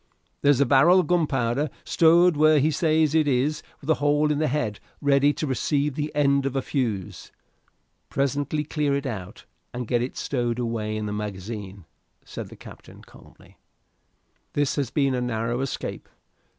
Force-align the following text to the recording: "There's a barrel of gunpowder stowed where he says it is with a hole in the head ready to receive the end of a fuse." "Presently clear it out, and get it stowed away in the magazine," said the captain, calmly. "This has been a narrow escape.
"There's 0.41 0.59
a 0.59 0.65
barrel 0.65 0.99
of 1.01 1.05
gunpowder 1.05 1.69
stowed 1.83 2.35
where 2.35 2.57
he 2.57 2.71
says 2.71 3.13
it 3.13 3.27
is 3.27 3.61
with 3.79 3.89
a 3.91 4.01
hole 4.01 4.31
in 4.31 4.39
the 4.39 4.47
head 4.47 4.79
ready 4.99 5.31
to 5.33 5.45
receive 5.45 5.93
the 5.93 6.11
end 6.15 6.47
of 6.47 6.55
a 6.55 6.63
fuse." 6.63 7.31
"Presently 8.09 8.63
clear 8.63 8.95
it 8.95 9.05
out, 9.05 9.45
and 9.75 9.87
get 9.87 10.01
it 10.01 10.17
stowed 10.17 10.57
away 10.57 10.97
in 10.97 11.05
the 11.05 11.13
magazine," 11.13 11.85
said 12.25 12.49
the 12.49 12.55
captain, 12.55 13.03
calmly. 13.03 13.57
"This 14.53 14.75
has 14.75 14.89
been 14.89 15.13
a 15.13 15.21
narrow 15.21 15.61
escape. 15.61 16.09